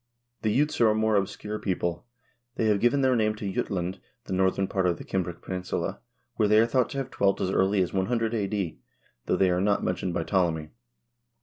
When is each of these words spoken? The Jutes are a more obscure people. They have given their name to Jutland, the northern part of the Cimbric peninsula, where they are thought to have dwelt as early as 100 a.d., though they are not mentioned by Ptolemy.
The 0.41 0.49
Jutes 0.51 0.81
are 0.81 0.89
a 0.89 0.95
more 0.95 1.15
obscure 1.15 1.59
people. 1.59 2.07
They 2.55 2.65
have 2.65 2.79
given 2.79 3.01
their 3.01 3.15
name 3.15 3.35
to 3.35 3.53
Jutland, 3.53 3.99
the 4.23 4.33
northern 4.33 4.67
part 4.67 4.87
of 4.87 4.97
the 4.97 5.03
Cimbric 5.05 5.43
peninsula, 5.43 5.99
where 6.37 6.47
they 6.47 6.57
are 6.59 6.65
thought 6.65 6.89
to 6.89 6.97
have 6.97 7.11
dwelt 7.11 7.39
as 7.39 7.51
early 7.51 7.83
as 7.83 7.93
100 7.93 8.33
a.d., 8.33 8.79
though 9.27 9.35
they 9.37 9.51
are 9.51 9.61
not 9.61 9.83
mentioned 9.83 10.15
by 10.15 10.23
Ptolemy. 10.23 10.69